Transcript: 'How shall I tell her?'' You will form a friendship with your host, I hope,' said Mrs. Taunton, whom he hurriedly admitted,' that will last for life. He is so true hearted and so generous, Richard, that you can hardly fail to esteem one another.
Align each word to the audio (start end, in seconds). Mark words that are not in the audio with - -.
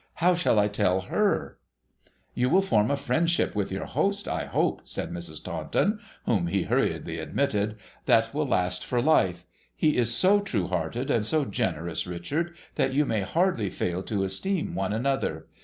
'How 0.23 0.33
shall 0.33 0.57
I 0.57 0.67
tell 0.67 1.01
her?'' 1.01 1.59
You 2.41 2.49
will 2.49 2.63
form 2.63 2.89
a 2.89 2.97
friendship 2.97 3.53
with 3.53 3.71
your 3.71 3.85
host, 3.85 4.27
I 4.27 4.45
hope,' 4.45 4.81
said 4.83 5.11
Mrs. 5.11 5.43
Taunton, 5.43 5.99
whom 6.25 6.47
he 6.47 6.63
hurriedly 6.63 7.19
admitted,' 7.19 7.75
that 8.07 8.33
will 8.33 8.47
last 8.47 8.83
for 8.83 8.99
life. 8.99 9.45
He 9.75 9.97
is 9.97 10.11
so 10.11 10.39
true 10.39 10.65
hearted 10.69 11.11
and 11.11 11.23
so 11.23 11.45
generous, 11.45 12.07
Richard, 12.07 12.55
that 12.73 12.95
you 12.95 13.05
can 13.05 13.21
hardly 13.21 13.69
fail 13.69 14.01
to 14.01 14.23
esteem 14.23 14.73
one 14.73 14.91
another. 14.91 15.45